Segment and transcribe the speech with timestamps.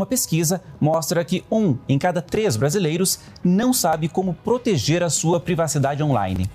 [0.00, 5.38] Uma pesquisa mostra que um em cada três brasileiros não sabe como proteger a sua
[5.38, 6.50] privacidade online.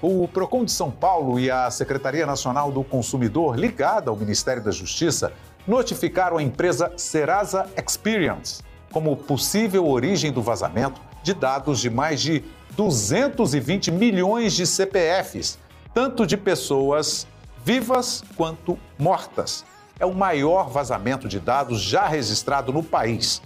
[0.00, 4.70] O Procon de São Paulo e a Secretaria Nacional do Consumidor, ligada ao Ministério da
[4.70, 5.32] Justiça,
[5.66, 8.62] notificaram a empresa Serasa Experience
[8.92, 12.44] como possível origem do vazamento de dados de mais de
[12.76, 15.58] 220 milhões de CPFs,
[15.92, 17.26] tanto de pessoas
[17.64, 19.64] vivas quanto mortas.
[19.98, 23.40] É o maior vazamento de dados já registrado no país.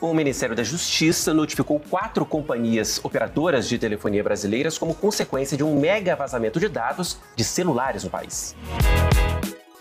[0.00, 5.78] O Ministério da Justiça notificou quatro companhias operadoras de telefonia brasileiras como consequência de um
[5.78, 8.56] mega vazamento de dados de celulares no país.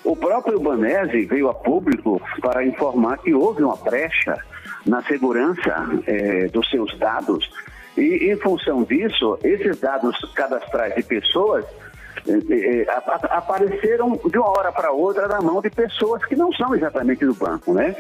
[0.04, 4.44] O próprio Banese veio a público para informar que houve uma brecha
[4.86, 7.50] na segurança é, dos seus dados
[7.98, 11.64] e, em função disso, esses dados cadastrais de pessoas
[13.30, 17.34] apareceram de uma hora para outra na mão de pessoas que não são exatamente do
[17.34, 17.95] banco, né?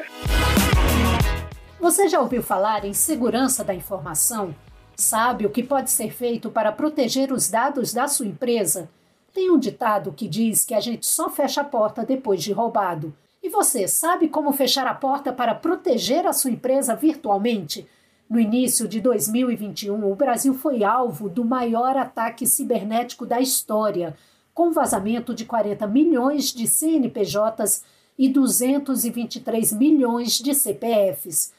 [1.79, 4.53] Você já ouviu falar em segurança da informação?
[4.95, 8.89] Sabe o que pode ser feito para proteger os dados da sua empresa?
[9.33, 13.13] Tem um ditado que diz que a gente só fecha a porta depois de roubado.
[13.41, 17.87] E você sabe como fechar a porta para proteger a sua empresa virtualmente?
[18.29, 24.15] No início de 2021, o Brasil foi alvo do maior ataque cibernético da história,
[24.53, 27.83] com vazamento de 40 milhões de CNPJs
[28.17, 31.53] e 223 milhões de CPFs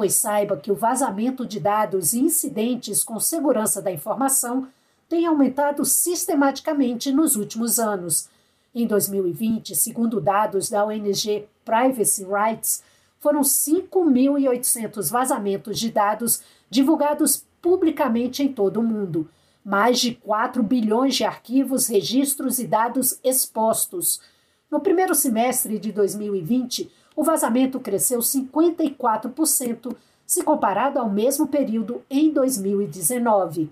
[0.00, 4.66] pois saiba que o vazamento de dados e incidentes com segurança da informação
[5.06, 8.26] tem aumentado sistematicamente nos últimos anos.
[8.74, 12.82] Em 2020, segundo dados da ONG Privacy Rights,
[13.20, 19.28] foram 5.800 vazamentos de dados divulgados publicamente em todo o mundo,
[19.62, 24.22] mais de 4 bilhões de arquivos, registros e dados expostos.
[24.70, 32.30] No primeiro semestre de 2020, o vazamento cresceu 54% se comparado ao mesmo período em
[32.30, 33.70] 2019.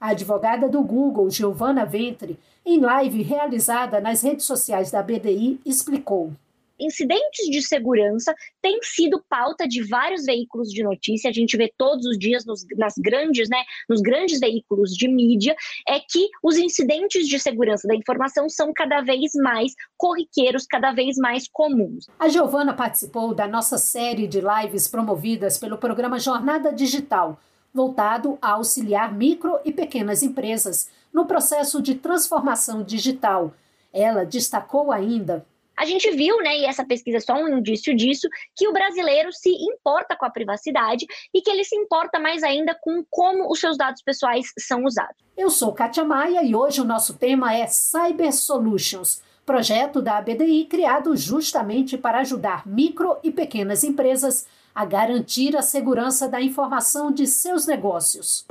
[0.00, 6.32] A advogada do Google, Giovanna Ventre, em live realizada nas redes sociais da BDI, explicou
[6.80, 11.30] incidentes de segurança têm sido pauta de vários veículos de notícia.
[11.30, 15.54] A gente vê todos os dias nos, nas grandes, né, nos grandes veículos de mídia,
[15.86, 21.16] é que os incidentes de segurança da informação são cada vez mais corriqueiros, cada vez
[21.16, 22.06] mais comuns.
[22.18, 27.38] A Giovana participou da nossa série de lives promovidas pelo programa Jornada Digital,
[27.72, 33.52] voltado a auxiliar micro e pequenas empresas no processo de transformação digital.
[33.92, 35.44] Ela destacou ainda
[35.80, 39.32] a gente viu, né, e essa pesquisa é só um indício disso, que o brasileiro
[39.32, 43.58] se importa com a privacidade e que ele se importa mais ainda com como os
[43.58, 45.16] seus dados pessoais são usados.
[45.34, 50.66] Eu sou Kátia Maia e hoje o nosso tema é Cyber Solutions, projeto da ABDI
[50.66, 54.46] criado justamente para ajudar micro e pequenas empresas
[54.80, 58.46] a garantir a segurança da informação de seus negócios.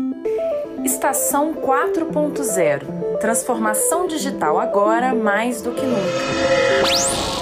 [0.85, 7.39] Estação 4.0 Transformação digital agora mais do que nunca.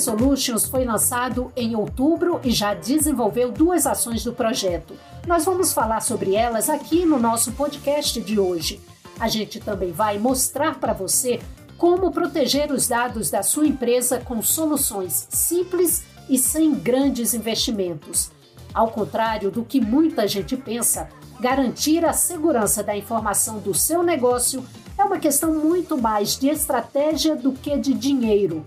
[0.00, 4.94] Solutions foi lançado em outubro e já desenvolveu duas ações do projeto.
[5.26, 8.80] Nós vamos falar sobre elas aqui no nosso podcast de hoje.
[9.18, 11.40] A gente também vai mostrar para você
[11.76, 18.30] como proteger os dados da sua empresa com soluções simples e sem grandes investimentos.
[18.72, 24.64] Ao contrário do que muita gente pensa, garantir a segurança da informação do seu negócio
[24.96, 28.64] é uma questão muito mais de estratégia do que de dinheiro.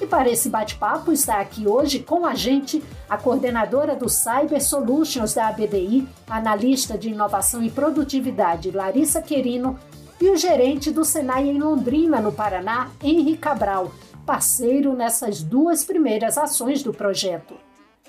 [0.00, 5.32] E para esse bate-papo está aqui hoje com a gente a coordenadora do Cyber Solutions
[5.32, 9.78] da ABDI, analista de inovação e produtividade Larissa Querino
[10.20, 13.90] e o gerente do Senai em Londrina, no Paraná, Henrique Cabral,
[14.26, 17.54] parceiro nessas duas primeiras ações do projeto.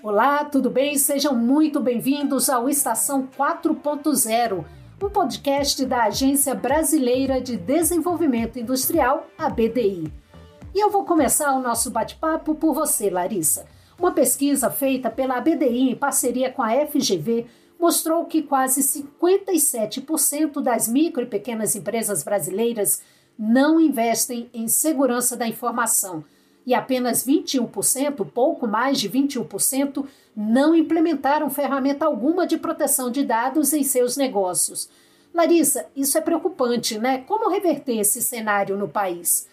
[0.04, 0.98] Olá, tudo bem?
[0.98, 4.66] Sejam muito bem-vindos ao Estação 4.0,
[5.02, 10.27] um podcast da Agência Brasileira de Desenvolvimento Industrial, ABDI.
[10.76, 13.66] E eu vou começar o nosso bate-papo por você, Larissa.
[13.98, 17.48] Uma pesquisa feita pela ABDI em parceria com a FGV
[17.80, 23.02] mostrou que quase 57% das micro e pequenas empresas brasileiras
[23.38, 26.24] não investem em segurança da informação
[26.66, 30.06] e apenas 21%, pouco mais de 21%,
[30.36, 34.90] não implementaram ferramenta alguma de proteção de dados em seus negócios.
[35.34, 37.20] Larissa, isso é preocupante, né?
[37.20, 39.48] Como reverter esse cenário no país?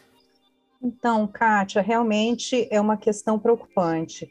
[0.85, 4.31] Então, Kátia, realmente é uma questão preocupante,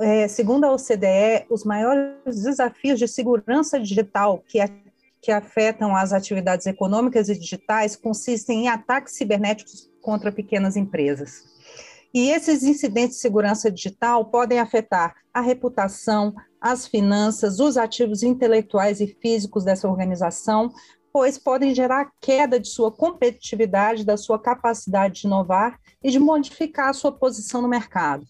[0.00, 4.68] é, segundo a OCDE, os maiores desafios de segurança digital que, a,
[5.20, 11.44] que afetam as atividades econômicas e digitais consistem em ataques cibernéticos contra pequenas empresas.
[12.12, 19.00] E esses incidentes de segurança digital podem afetar a reputação, as finanças, os ativos intelectuais
[19.00, 20.72] e físicos dessa organização,
[21.12, 26.88] pois podem gerar queda de sua competitividade, da sua capacidade de inovar e de modificar
[26.88, 28.26] a sua posição no mercado.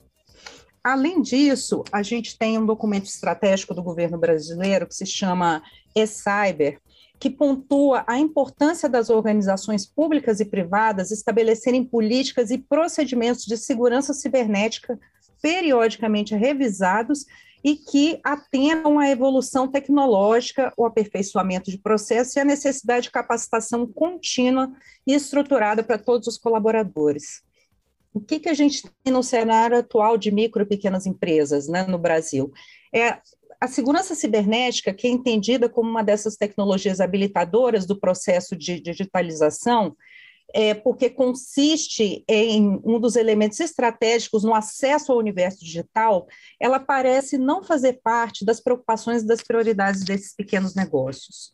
[0.82, 5.62] Além disso, a gente tem um documento estratégico do governo brasileiro que se chama
[5.94, 6.81] e-Cyber,
[7.20, 14.12] que pontua a importância das organizações públicas e privadas estabelecerem políticas e procedimentos de segurança
[14.12, 14.99] cibernética
[15.40, 17.26] periodicamente revisados
[17.64, 23.87] e que atendam à evolução tecnológica, o aperfeiçoamento de processos e a necessidade de capacitação
[23.87, 24.73] contínua
[25.06, 27.43] e estruturada para todos os colaboradores.
[28.12, 31.85] O que, que a gente tem no cenário atual de micro e pequenas empresas né,
[31.85, 32.53] no Brasil?
[32.94, 33.19] É
[33.61, 39.97] a segurança cibernética, que é entendida como uma dessas tecnologias habilitadoras do processo de digitalização,
[40.54, 46.26] é porque consiste em um dos elementos estratégicos no acesso ao universo digital,
[46.60, 51.52] ela parece não fazer parte das preocupações e das prioridades desses pequenos negócios.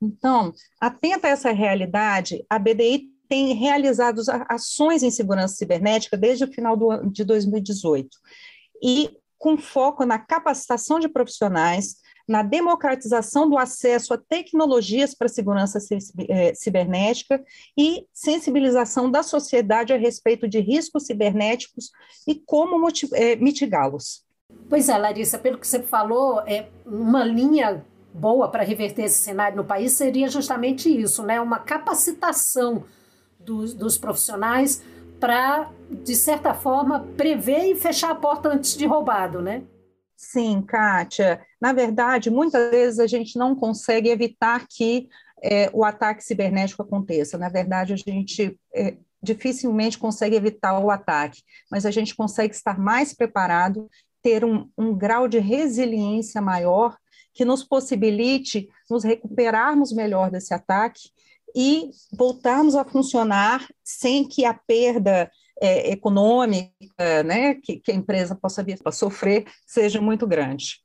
[0.00, 6.52] Então, atenta a essa realidade, a BDI tem realizado ações em segurança cibernética desde o
[6.52, 8.08] final do, de 2018
[8.82, 11.96] e com foco na capacitação de profissionais,
[12.32, 15.78] na democratização do acesso a tecnologias para segurança
[16.30, 17.44] eh, cibernética
[17.76, 21.90] e sensibilização da sociedade a respeito de riscos cibernéticos
[22.26, 24.24] e como eh, mitigá-los.
[24.66, 27.84] Pois é, Larissa, pelo que você falou, é uma linha
[28.14, 31.38] boa para reverter esse cenário no país seria justamente isso, né?
[31.38, 32.84] Uma capacitação
[33.38, 34.82] dos, dos profissionais
[35.20, 39.64] para, de certa forma, prever e fechar a porta antes de roubado, né?
[40.22, 41.44] Sim, Kátia.
[41.60, 45.08] Na verdade, muitas vezes a gente não consegue evitar que
[45.42, 47.36] é, o ataque cibernético aconteça.
[47.36, 52.78] Na verdade, a gente é, dificilmente consegue evitar o ataque, mas a gente consegue estar
[52.78, 53.90] mais preparado,
[54.22, 56.96] ter um, um grau de resiliência maior
[57.34, 61.10] que nos possibilite nos recuperarmos melhor desse ataque
[61.54, 65.28] e voltarmos a funcionar sem que a perda
[65.62, 70.80] é, econômica né, que, que, a empresa possa vir a sofrer seja muito grande.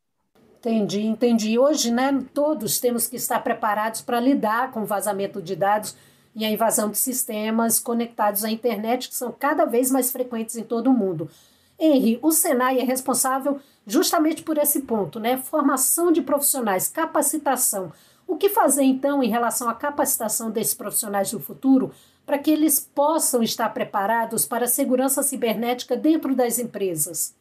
[0.59, 1.57] Entendi, entendi.
[1.57, 5.95] Hoje, né, todos temos que estar preparados para lidar com o vazamento de dados
[6.35, 10.63] e a invasão de sistemas conectados à internet, que são cada vez mais frequentes em
[10.63, 11.27] todo o mundo.
[11.79, 15.37] Henry, o Senai é responsável justamente por esse ponto, né?
[15.37, 17.91] Formação de profissionais, capacitação.
[18.27, 21.91] O que fazer então em relação à capacitação desses profissionais do futuro
[22.27, 27.33] para que eles possam estar preparados para a segurança cibernética dentro das empresas?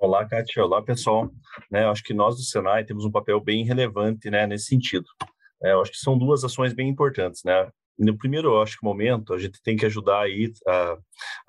[0.00, 0.64] Olá, Kátia.
[0.64, 1.30] Olá, pessoal.
[1.70, 5.04] Né, acho que nós do Senai temos um papel bem relevante né, nesse sentido.
[5.62, 7.42] É, acho que são duas ações bem importantes.
[7.44, 7.70] Né?
[7.98, 10.96] No primeiro, eu acho que momento, a gente tem que ajudar aí a,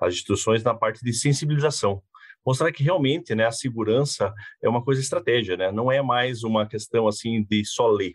[0.02, 2.02] as instituições na parte de sensibilização
[2.44, 5.70] mostrar que realmente né, a segurança é uma coisa estratégia, né?
[5.70, 8.12] não é mais uma questão assim de só ler,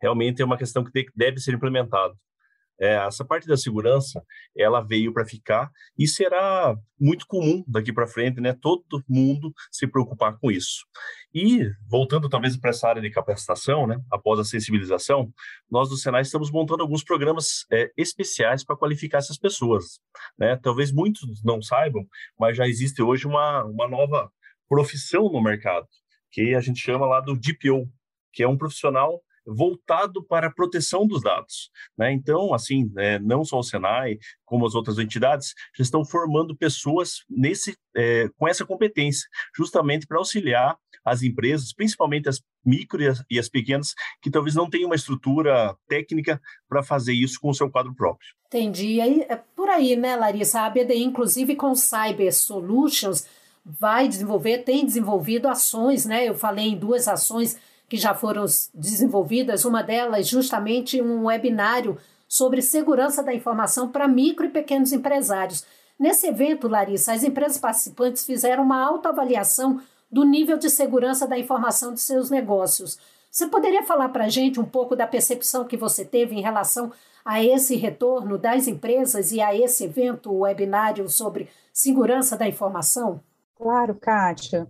[0.00, 2.14] realmente é uma questão que deve ser implementada.
[2.80, 4.22] É, essa parte da segurança,
[4.56, 8.54] ela veio para ficar e será muito comum daqui para frente, né?
[8.60, 10.86] Todo mundo se preocupar com isso.
[11.34, 13.98] E voltando talvez para essa área de capacitação, né?
[14.10, 15.32] Após a sensibilização,
[15.70, 20.00] nós do Senai estamos montando alguns programas é, especiais para qualificar essas pessoas,
[20.38, 20.56] né?
[20.56, 22.06] Talvez muitos não saibam,
[22.38, 24.30] mas já existe hoje uma, uma nova
[24.68, 25.86] profissão no mercado
[26.30, 27.88] que a gente chama lá do DPO,
[28.32, 31.70] que é um profissional voltado para a proteção dos dados.
[31.96, 32.12] Né?
[32.12, 37.24] Então, assim, é, não só o Senai, como as outras entidades, já estão formando pessoas
[37.28, 43.22] nesse, é, com essa competência, justamente para auxiliar as empresas, principalmente as micro e as,
[43.30, 47.54] e as, pequenas, que talvez não tenham uma estrutura técnica para fazer isso com o
[47.54, 48.28] seu quadro próprio.
[48.46, 49.00] Entendi.
[49.00, 50.62] Aí, é por aí, né, Larissa?
[50.62, 53.24] A BDI, inclusive com Cyber Solutions,
[53.64, 56.28] vai desenvolver, tem desenvolvido ações, né?
[56.28, 57.56] Eu falei em duas ações
[57.88, 61.96] que já foram desenvolvidas, uma delas justamente um webinário
[62.28, 65.64] sobre segurança da informação para micro e pequenos empresários.
[65.98, 71.94] Nesse evento, Larissa, as empresas participantes fizeram uma autoavaliação do nível de segurança da informação
[71.94, 72.98] de seus negócios.
[73.30, 76.92] Você poderia falar para a gente um pouco da percepção que você teve em relação
[77.24, 83.20] a esse retorno das empresas e a esse evento, o webinário sobre segurança da informação?
[83.56, 84.68] Claro, Kátia.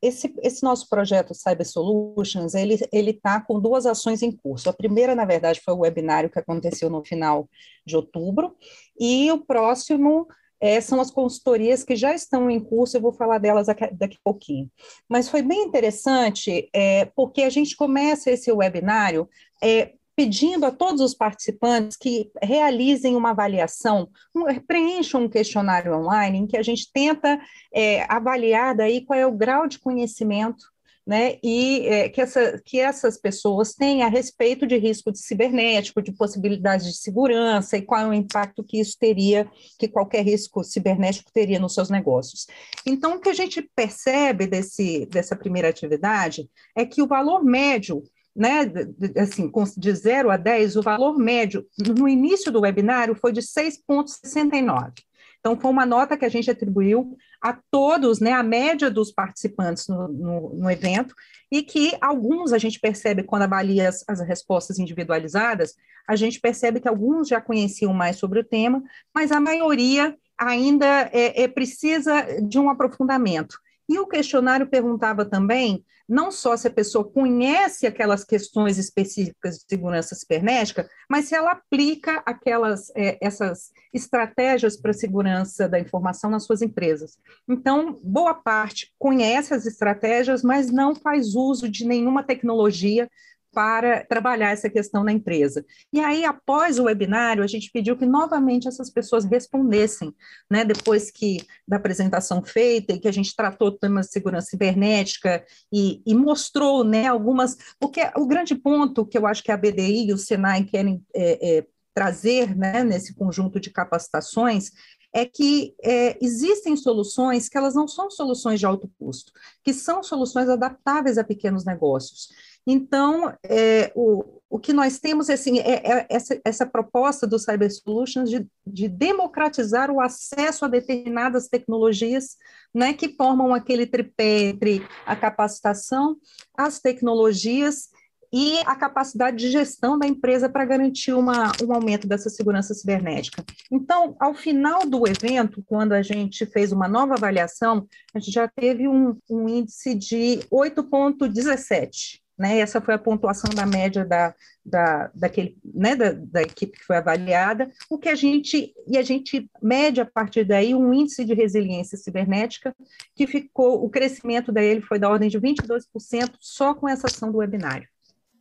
[0.00, 4.70] esse, esse nosso projeto Cyber Solutions, ele está com duas ações em curso.
[4.70, 7.48] A primeira, na verdade, foi o webinário que aconteceu no final
[7.84, 8.56] de outubro,
[8.98, 10.26] e o próximo
[10.58, 14.16] é, são as consultorias que já estão em curso, eu vou falar delas daqui, daqui
[14.16, 14.70] a pouquinho.
[15.08, 19.28] Mas foi bem interessante, é, porque a gente começa esse webinário
[19.62, 26.36] é, pedindo a todos os participantes que realizem uma avaliação, um, preencham um questionário online
[26.36, 27.40] em que a gente tenta
[27.74, 30.66] é, avaliar daí qual é o grau de conhecimento
[31.06, 36.02] né, e é, que, essa, que essas pessoas têm a respeito de risco de cibernético,
[36.02, 40.62] de possibilidades de segurança e qual é o impacto que isso teria, que qualquer risco
[40.62, 42.46] cibernético teria nos seus negócios.
[42.84, 46.46] Então, o que a gente percebe desse, dessa primeira atividade
[46.76, 48.02] é que o valor médio
[48.34, 48.70] né,
[49.16, 54.92] assim, de 0 a 10, o valor médio no início do webinário foi de 6,69.
[55.40, 59.88] Então, foi uma nota que a gente atribuiu a todos, né, a média dos participantes
[59.88, 61.14] no, no, no evento,
[61.50, 65.74] e que alguns a gente percebe quando avalia as, as, respostas individualizadas,
[66.06, 68.82] a gente percebe que alguns já conheciam mais sobre o tema,
[69.14, 73.58] mas a maioria ainda é, é precisa de um aprofundamento.
[73.90, 79.64] E o questionário perguntava também não só se a pessoa conhece aquelas questões específicas de
[79.68, 86.44] segurança cibernética, mas se ela aplica aquelas é, essas estratégias para segurança da informação nas
[86.44, 87.18] suas empresas.
[87.48, 93.10] Então, boa parte conhece as estratégias, mas não faz uso de nenhuma tecnologia
[93.52, 95.64] para trabalhar essa questão na empresa.
[95.92, 100.14] E aí, após o webinário, a gente pediu que novamente essas pessoas respondessem,
[100.50, 104.48] né, depois que da apresentação feita e que a gente tratou do tema de segurança
[104.48, 109.56] cibernética e, e mostrou, né, algumas, porque o grande ponto que eu acho que a
[109.56, 114.70] BDI e o Senai querem é, é, trazer, né, nesse conjunto de capacitações
[115.12, 119.32] é que é, existem soluções que elas não são soluções de alto custo,
[119.64, 122.28] que são soluções adaptáveis a pequenos negócios.
[122.66, 127.70] Então, é, o, o que nós temos assim, é, é essa, essa, proposta do Cyber
[127.72, 132.36] Solutions de, de, democratizar o acesso a determinadas tecnologias
[132.74, 136.16] né, que formam aquele tripé entre a capacitação,
[136.56, 137.88] as tecnologias
[138.32, 143.44] e a capacidade de gestão da empresa para garantir uma, um aumento dessa segurança cibernética.
[143.70, 148.46] Então, ao final do evento, quando a gente fez uma nova avaliação, a gente já
[148.46, 152.58] teve um, um índice de 8,17 né?
[152.58, 156.96] Essa foi a pontuação da média da, da, daquele, né, da, da, equipe que foi
[156.96, 161.34] avaliada, o que a gente, e a gente mede a partir daí um índice de
[161.34, 162.74] resiliência cibernética,
[163.14, 167.38] que ficou, o crescimento dele foi da ordem de 22% só com essa ação do
[167.38, 167.86] webinário.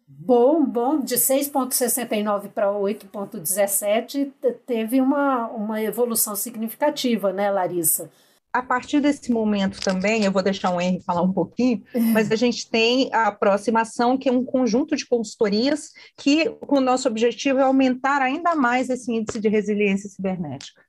[0.07, 4.31] Bom, bom, de 6,69 para 8,17
[4.65, 8.09] teve uma, uma evolução significativa, né, Larissa?
[8.51, 12.35] A partir desse momento também, eu vou deixar o Henry falar um pouquinho, mas a
[12.35, 17.63] gente tem a aproximação, que é um conjunto de consultorias, que o nosso objetivo é
[17.63, 20.81] aumentar ainda mais esse índice de resiliência cibernética.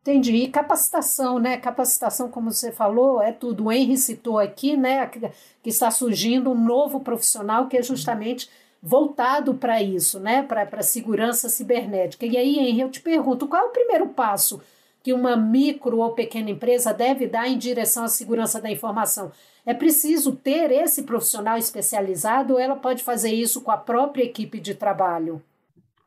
[0.00, 0.36] Entendi.
[0.36, 1.56] E capacitação, né?
[1.58, 3.64] Capacitação, como você falou, é tudo.
[3.64, 8.48] O Henry citou aqui, né, que está surgindo um novo profissional que é justamente
[8.80, 12.24] voltado para isso, né, para a segurança cibernética.
[12.24, 14.62] E aí, Henry, eu te pergunto, qual é o primeiro passo
[15.02, 19.32] que uma micro ou pequena empresa deve dar em direção à segurança da informação?
[19.64, 24.58] É preciso ter esse profissional especializado ou ela pode fazer isso com a própria equipe
[24.60, 25.42] de trabalho?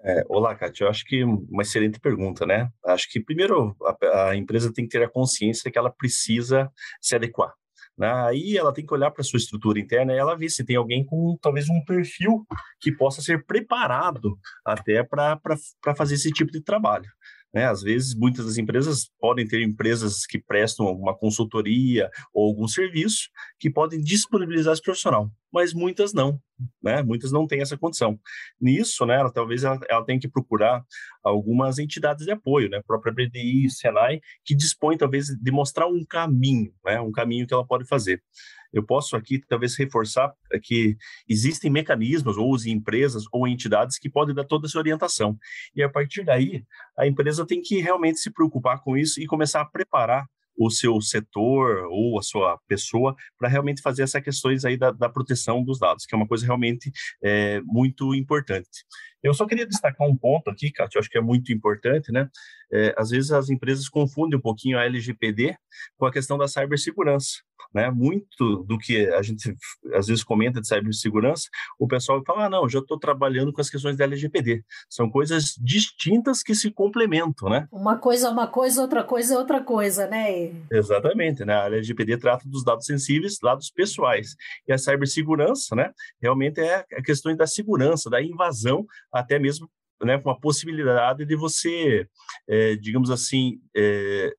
[0.03, 0.85] É, olá, Kátia.
[0.85, 2.69] Eu acho que uma excelente pergunta, né?
[2.83, 7.15] Acho que primeiro a, a empresa tem que ter a consciência que ela precisa se
[7.15, 7.53] adequar.
[7.97, 8.11] Né?
[8.11, 11.05] Aí ela tem que olhar para sua estrutura interna e ela ver se tem alguém
[11.05, 12.45] com talvez um perfil
[12.79, 15.39] que possa ser preparado até para
[15.95, 17.09] fazer esse tipo de trabalho.
[17.53, 17.65] Né?
[17.65, 23.29] Às vezes, muitas das empresas podem ter empresas que prestam alguma consultoria ou algum serviço
[23.59, 26.39] que podem disponibilizar esse profissional, mas muitas não,
[26.81, 27.03] né?
[27.03, 28.17] Muitas não têm essa condição.
[28.59, 30.81] Nisso, né, ela, talvez ela, ela tenha que procurar
[31.23, 32.77] algumas entidades de apoio, né?
[32.77, 37.01] A própria BDI, Senai, que dispõe talvez de mostrar um caminho, né?
[37.01, 38.21] Um caminho que ela pode fazer.
[38.73, 40.95] Eu posso aqui talvez reforçar que
[41.27, 45.37] existem mecanismos, ou empresas ou entidades que podem dar toda essa orientação.
[45.75, 46.63] E a partir daí,
[46.97, 50.25] a empresa tem que realmente se preocupar com isso e começar a preparar
[50.57, 55.09] o seu setor ou a sua pessoa para realmente fazer essas questões aí da, da,
[55.09, 56.91] proteção dos dados, que é uma coisa realmente
[57.23, 58.85] é, muito importante.
[59.23, 62.29] Eu só queria destacar um ponto aqui, Cátia, eu acho que é muito importante, né?
[62.73, 65.55] É, às vezes as empresas confundem um pouquinho a LGPD
[65.97, 67.39] com a questão da cibersegurança,
[67.73, 67.91] né?
[67.91, 69.53] Muito do que a gente
[69.93, 73.69] às vezes comenta de cibersegurança, o pessoal fala, ah, não, já estou trabalhando com as
[73.69, 74.63] questões da LGPD.
[74.89, 77.67] São coisas distintas que se complementam, né?
[77.71, 80.51] Uma coisa é uma coisa, outra coisa é outra coisa, né?
[80.71, 81.55] Exatamente, né?
[81.55, 84.35] A LGPD trata dos dados sensíveis, dados pessoais.
[84.67, 85.91] E a cibersegurança, né?
[86.21, 89.69] Realmente é a questão da segurança, da invasão até mesmo
[90.03, 92.07] né, a possibilidade de você,
[92.47, 94.33] é, digamos assim, é,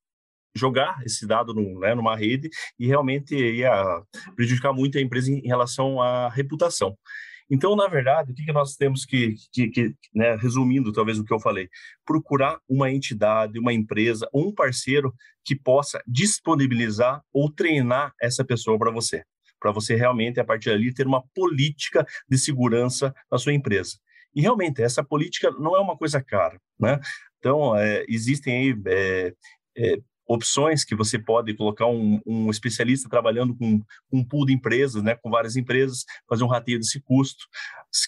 [0.54, 4.02] jogar esse dado num, né, numa rede e realmente ia
[4.36, 6.96] prejudicar muito a empresa em relação à reputação.
[7.50, 11.24] Então, na verdade, o que, que nós temos que, que, que né, resumindo talvez o
[11.24, 11.68] que eu falei,
[12.04, 15.14] procurar uma entidade, uma empresa, um parceiro
[15.44, 19.22] que possa disponibilizar ou treinar essa pessoa para você,
[19.60, 23.98] para você realmente, a partir dali, ter uma política de segurança na sua empresa.
[24.34, 26.98] E realmente, essa política não é uma coisa cara, né?
[27.38, 29.34] Então, é, existem aí é,
[29.76, 34.52] é, opções que você pode colocar um, um especialista trabalhando com, com, um pool de
[34.52, 37.44] empresas, né, com várias empresas, fazer um rateio desse custo.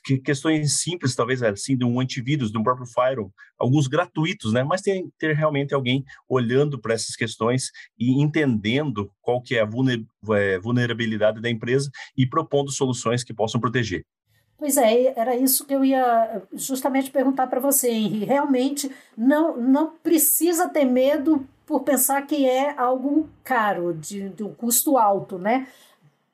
[0.04, 4.64] Que, questões simples, talvez assim, de um antivírus, de um próprio firewall, alguns gratuitos, né,
[4.64, 9.68] mas tem ter realmente alguém olhando para essas questões e entendendo qual que é a
[10.36, 14.04] é, vulnerabilidade da empresa e propondo soluções que possam proteger.
[14.56, 18.24] Pois é, era isso que eu ia justamente perguntar para você, Henri.
[18.24, 24.54] Realmente não, não precisa ter medo por pensar que é algo caro, de, de um
[24.54, 25.66] custo alto, né?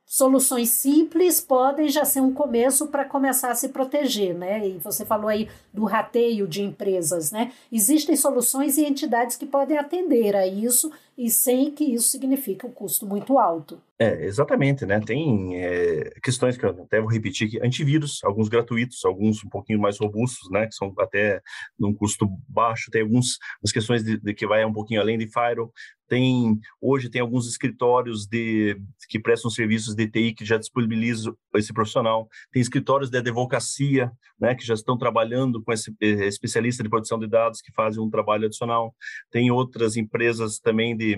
[0.05, 4.67] Soluções simples podem já ser um começo para começar a se proteger, né?
[4.67, 7.53] E você falou aí do rateio de empresas, né?
[7.71, 12.71] Existem soluções e entidades que podem atender a isso e sem que isso signifique um
[12.71, 13.79] custo muito alto.
[13.99, 14.99] É, exatamente, né?
[14.99, 19.79] Tem é, questões que eu até vou repetir aqui, antivírus, alguns gratuitos, alguns um pouquinho
[19.79, 20.67] mais robustos, né?
[20.67, 21.43] Que são até
[21.79, 23.37] num custo baixo, tem algumas
[23.71, 25.71] questões de, de, que vai um pouquinho além de firewall,
[26.11, 28.77] tem hoje tem alguns escritórios de
[29.09, 34.55] que prestam serviços de TI que já disponibilizam esse profissional, tem escritórios de advocacia, né,
[34.55, 38.11] que já estão trabalhando com esse eh, especialista de produção de dados que fazem um
[38.11, 38.95] trabalho adicional,
[39.31, 41.10] tem outras empresas também de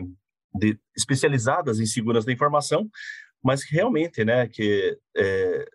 [0.54, 2.88] de, especializadas em segurança da informação,
[3.42, 5.66] mas realmente, né, que é,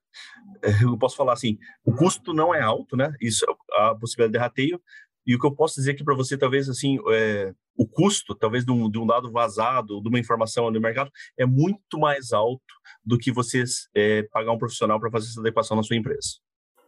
[0.82, 4.82] eu posso falar assim, o custo não é alto, né, isso, a possibilidade de rateio,
[5.28, 8.64] e o que eu posso dizer aqui para você, talvez, assim, é, o custo, talvez,
[8.64, 12.64] de um, de um, dado vazado, de uma informação no mercado, é muito mais alto
[13.04, 16.40] do que você é, pagar um profissional para fazer essa adequação na sua empresa.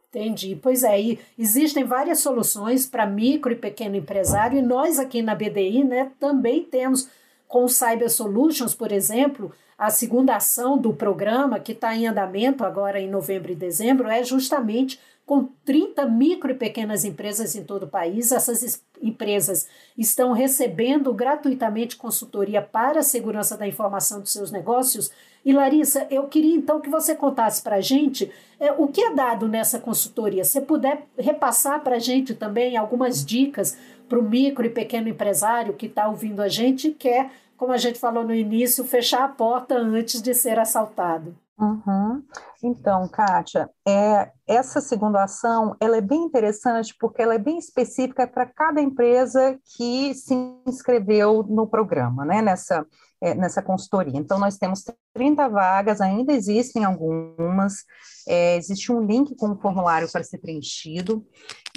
[0.08, 0.56] Entendi.
[0.56, 5.36] Pois é, e existem várias soluções para micro e pequeno empresário, e nós aqui na
[5.36, 7.10] BDI né, também temos
[7.50, 12.64] com o Cyber Solutions, por exemplo, a segunda ação do programa, que está em andamento
[12.64, 17.84] agora em novembro e dezembro, é justamente com 30 micro e pequenas empresas em todo
[17.84, 18.32] o país.
[18.32, 25.12] Essas empresas estão recebendo gratuitamente consultoria para a segurança da informação dos seus negócios.
[25.44, 29.14] E Larissa, eu queria então que você contasse para a gente é, o que é
[29.14, 30.44] dado nessa consultoria.
[30.44, 33.78] Se puder repassar para a gente também algumas dicas
[34.10, 37.78] para o micro e pequeno empresário que está ouvindo a gente e quer, como a
[37.78, 41.36] gente falou no início, fechar a porta antes de ser assaltado.
[41.60, 42.24] Uhum.
[42.64, 48.26] Então, Kátia, é, essa segunda ação ela é bem interessante porque ela é bem específica
[48.26, 50.34] para cada empresa que se
[50.66, 52.86] inscreveu no programa, né, nessa,
[53.22, 54.18] é, nessa consultoria.
[54.18, 54.86] Então, nós temos
[55.20, 57.84] 30 vagas, ainda existem algumas,
[58.26, 61.28] é, existe um link com o formulário para ser preenchido,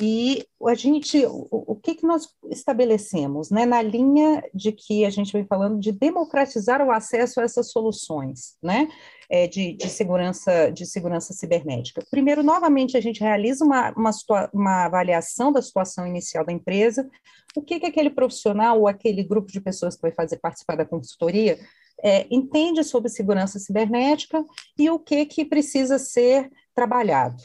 [0.00, 5.10] e a gente, o, o que, que nós estabelecemos, né, na linha de que a
[5.10, 8.88] gente vem falando de democratizar o acesso a essas soluções, né,
[9.28, 12.04] é, de, de, segurança, de segurança cibernética.
[12.12, 14.10] Primeiro, novamente, a gente realiza uma, uma,
[14.54, 17.10] uma avaliação da situação inicial da empresa,
[17.56, 20.84] o que, que aquele profissional ou aquele grupo de pessoas que vai fazer participar da
[20.84, 21.58] consultoria
[22.02, 24.44] é, entende sobre segurança cibernética
[24.78, 27.42] e o que, que precisa ser trabalhado.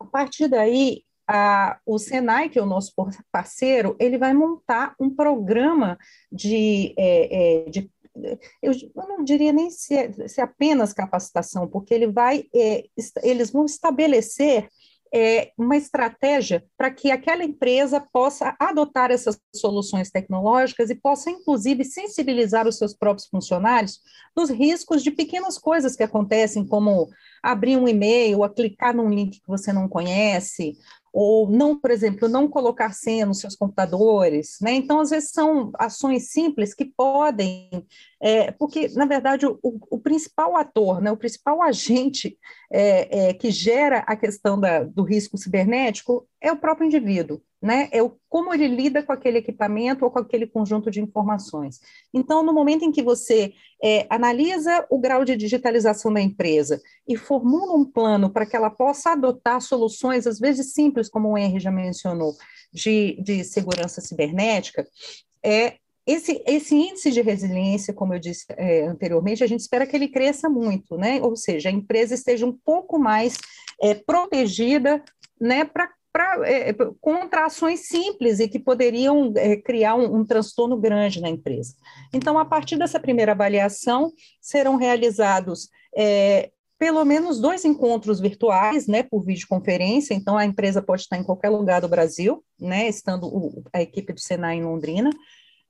[0.00, 2.92] A partir daí, a, o Senai, que é o nosso
[3.30, 5.98] parceiro, ele vai montar um programa
[6.30, 7.90] de, é, é, de
[8.62, 12.84] eu, não diria nem se é, se é apenas capacitação, porque ele vai, é,
[13.22, 14.68] eles vão estabelecer
[15.14, 21.84] é, uma estratégia para que aquela empresa possa adotar essas soluções tecnológicas e possa, inclusive,
[21.84, 24.00] sensibilizar os seus próprios funcionários
[24.34, 27.08] dos riscos de pequenas coisas que acontecem, como
[27.40, 30.76] abrir um e-mail, clicar num link que você não conhece,
[31.16, 34.72] ou não, por exemplo, não colocar senha nos seus computadores, né?
[34.72, 37.70] Então, às vezes são ações simples que podem,
[38.20, 42.36] é, porque, na verdade, o, o, principal ator, né, o principal agente
[42.68, 47.88] é, é, que gera a questão da, do risco cibernético é o próprio indivíduo né?
[47.90, 51.80] É o, como ele lida com aquele equipamento ou com aquele conjunto de informações.
[52.12, 57.16] Então, no momento em que você é, analisa o grau de digitalização da empresa e
[57.16, 61.58] formula um plano para que ela possa adotar soluções, às vezes simples, como o Henry
[61.58, 62.34] já mencionou,
[62.70, 64.86] de, de segurança cibernética,
[65.42, 69.96] é, esse, esse índice de resiliência, como eu disse é, anteriormente, a gente espera que
[69.96, 71.18] ele cresça muito, né?
[71.22, 73.38] Ou seja, a empresa esteja um pouco mais
[73.80, 75.02] é, protegida
[75.40, 80.78] né, para pra, é, contra ações simples e que poderiam é, criar um, um, transtorno
[80.78, 81.74] grande na empresa.
[82.12, 89.02] Então, a partir dessa primeira avaliação, serão realizados é, pelo menos dois encontros virtuais, né,
[89.02, 93.64] por videoconferência, então a empresa pode estar em qualquer lugar do Brasil, né, estando o,
[93.72, 95.10] a equipe do Senai em Londrina,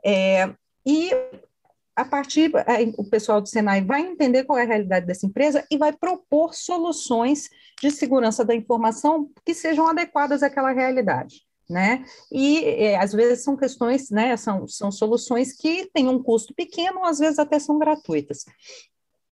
[0.04, 0.52] é,
[0.85, 1.11] e
[1.96, 2.50] a partir,
[2.98, 6.52] o pessoal do Senai vai entender qual é a realidade dessa empresa e vai propor
[6.52, 7.48] soluções
[7.80, 11.42] de segurança da informação que sejam adequadas àquela realidade.
[11.68, 12.04] Né?
[12.30, 14.37] E é, às vezes são questões, né?
[14.37, 18.44] São, são soluções que têm um custo pequeno, às vezes até são gratuitas.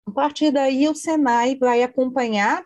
[0.06, 2.64] A partir daí, o Senai vai acompanhar,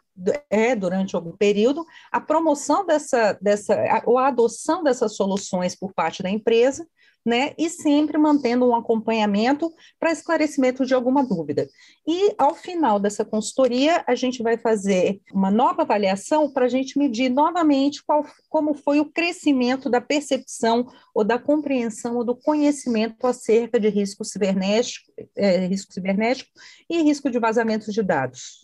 [0.51, 6.23] é, durante algum período, a promoção dessa, dessa, ou a adoção dessas soluções por parte
[6.23, 6.87] da empresa,
[7.25, 7.53] né?
[7.57, 11.69] E sempre mantendo um acompanhamento para esclarecimento de alguma dúvida.
[12.07, 16.99] E ao final dessa consultoria, a gente vai fazer uma nova avaliação para a gente
[16.99, 23.27] medir novamente qual, como foi o crescimento da percepção ou da compreensão ou do conhecimento
[23.27, 26.51] acerca de risco cibernético, é, risco cibernético
[26.91, 28.62] e risco de vazamento de dados.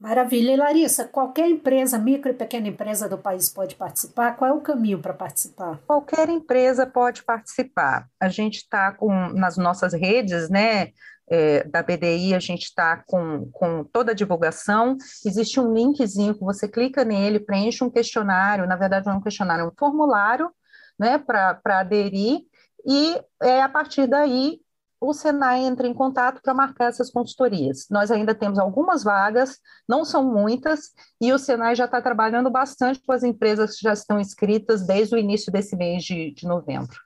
[0.00, 0.52] Maravilha.
[0.52, 4.34] E Larissa, qualquer empresa, micro e pequena empresa do país pode participar?
[4.34, 5.78] Qual é o caminho para participar?
[5.86, 8.08] Qualquer empresa pode participar.
[8.18, 10.88] A gente está com nas nossas redes, né?
[11.32, 14.96] É, da BDI, a gente está com, com toda a divulgação.
[15.24, 19.20] Existe um linkzinho que você clica nele, preenche um questionário, na verdade não é um
[19.20, 20.50] questionário, é um formulário,
[20.98, 22.40] né, para aderir,
[22.84, 24.58] e é, a partir daí
[25.00, 27.86] o Senai entra em contato para marcar essas consultorias.
[27.90, 29.58] Nós ainda temos algumas vagas,
[29.88, 33.94] não são muitas, e o Senai já está trabalhando bastante com as empresas que já
[33.94, 36.96] estão inscritas desde o início desse mês de, de novembro.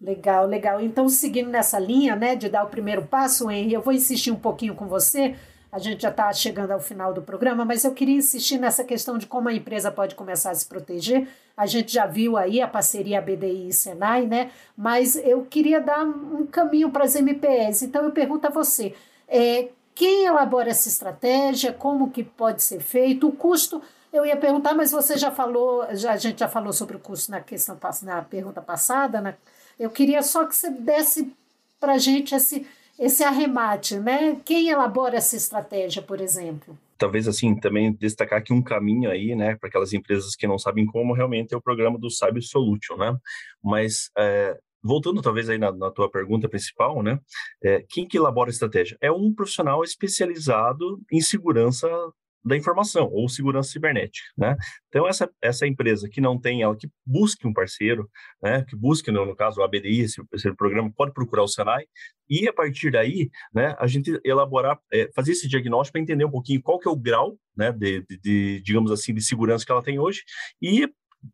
[0.00, 0.80] Legal, legal.
[0.80, 4.38] Então, seguindo nessa linha, né, de dar o primeiro passo, Henry, eu vou insistir um
[4.38, 5.34] pouquinho com você
[5.76, 9.18] a gente já está chegando ao final do programa, mas eu queria insistir nessa questão
[9.18, 11.28] de como a empresa pode começar a se proteger.
[11.54, 14.50] A gente já viu aí a parceria BDI e Senai, né?
[14.74, 17.82] Mas eu queria dar um caminho para as MPS.
[17.82, 18.94] Então eu pergunto a você:
[19.28, 21.74] é, quem elabora essa estratégia?
[21.74, 23.28] Como que pode ser feito?
[23.28, 23.82] O custo.
[24.10, 27.30] Eu ia perguntar, mas você já falou, já, a gente já falou sobre o custo
[27.30, 29.34] na questão na pergunta passada, né?
[29.78, 31.30] Eu queria só que você desse
[31.78, 32.66] para a gente esse
[32.98, 34.40] esse arremate, né?
[34.44, 36.76] Quem elabora essa estratégia, por exemplo?
[36.98, 40.86] Talvez assim também destacar aqui um caminho aí, né, para aquelas empresas que não sabem
[40.86, 43.14] como realmente é o programa do Cyber Solution, né?
[43.62, 47.18] Mas é, voltando talvez aí na, na, tua pergunta principal, né?
[47.62, 48.96] É, quem que elabora a estratégia?
[49.00, 51.88] É um profissional especializado em segurança
[52.46, 54.56] da informação ou segurança cibernética, né?
[54.88, 58.08] Então essa essa empresa que não tem ela que busque um parceiro,
[58.40, 58.64] né?
[58.68, 61.84] Que busque no, no caso o ABDI esse, esse, programa pode procurar o Senai
[62.30, 63.74] e a partir daí, né?
[63.78, 66.96] A gente elaborar é, fazer esse diagnóstico para entender um pouquinho qual que é o
[66.96, 67.72] grau, né?
[67.72, 70.22] De, de, de digamos assim de segurança que ela tem hoje
[70.62, 70.88] e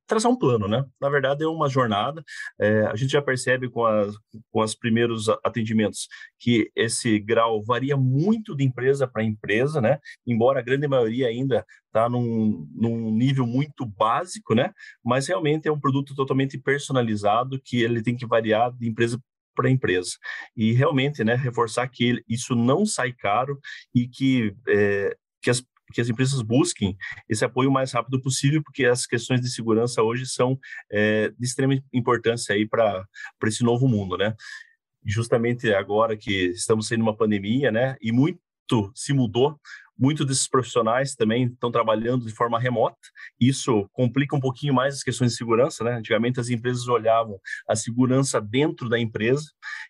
[0.06, 0.84] traçar um plano, né?
[1.00, 2.22] Na verdade, é uma jornada.
[2.60, 4.14] É, a gente já percebe com, as,
[4.50, 9.98] com os primeiros atendimentos que esse grau varia muito de empresa para empresa, né?
[10.26, 14.72] Embora a grande maioria ainda está num, num nível muito básico, né?
[15.04, 19.20] Mas realmente é um produto totalmente personalizado que ele tem que variar de empresa
[19.54, 20.12] para empresa.
[20.56, 23.58] E realmente, né, reforçar que isso não sai caro
[23.94, 26.96] e que, é, que as que as empresas busquem
[27.28, 30.58] esse apoio o mais rápido possível, porque as questões de segurança hoje são
[30.90, 33.06] é, de extrema importância aí para
[33.44, 34.34] esse novo mundo, né?
[35.04, 37.96] Justamente agora que estamos sendo uma pandemia, né?
[38.00, 38.40] E muito
[38.94, 39.58] se mudou
[40.02, 42.98] Muitos desses profissionais também estão trabalhando de forma remota.
[43.38, 45.92] Isso complica um pouquinho mais as questões de segurança, né?
[45.92, 47.38] Antigamente as empresas olhavam
[47.68, 49.44] a segurança dentro da empresa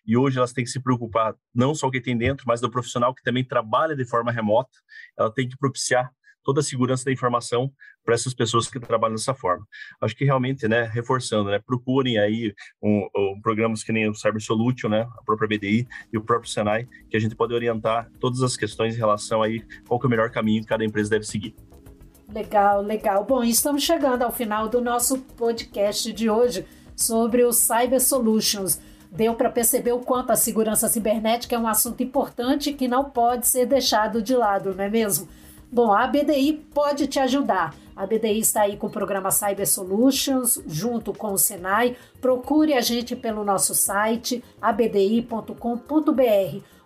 [0.05, 2.69] e hoje elas têm que se preocupar não só o que tem dentro, mas do
[2.69, 4.69] profissional que também trabalha de forma remota.
[5.17, 6.11] Ela tem que propiciar
[6.43, 7.71] toda a segurança da informação
[8.03, 9.65] para essas pessoas que trabalham dessa forma.
[10.01, 14.41] Acho que realmente, né, reforçando, né, procurem aí um, um, programas que nem o Cyber
[14.41, 18.41] Solution, né, a própria BDI e o próprio Senai, que a gente pode orientar todas
[18.41, 21.55] as questões em relação aí qual é o melhor caminho que cada empresa deve seguir.
[22.33, 23.23] Legal, legal.
[23.23, 28.79] Bom, estamos chegando ao final do nosso podcast de hoje sobre o Cyber Solutions.
[29.11, 33.45] Deu para perceber o quanto a segurança cibernética é um assunto importante que não pode
[33.45, 35.27] ser deixado de lado, não é mesmo?
[35.73, 37.75] Bom, a BDI pode te ajudar.
[37.95, 41.97] A BDI está aí com o programa Cyber Solutions, junto com o Senai.
[42.21, 45.55] Procure a gente pelo nosso site abdi.com.br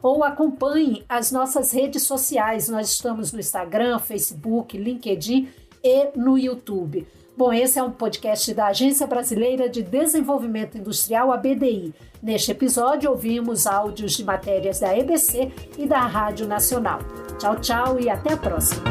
[0.02, 2.70] ou acompanhe as nossas redes sociais.
[2.70, 5.50] Nós estamos no Instagram, Facebook, LinkedIn
[5.84, 7.06] e no YouTube.
[7.38, 11.94] Bom, esse é um podcast da Agência Brasileira de Desenvolvimento Industrial, a BDI.
[12.20, 16.98] Neste episódio, ouvimos áudios de matérias da EBC e da Rádio Nacional.
[17.38, 18.82] Tchau, tchau e até a próxima.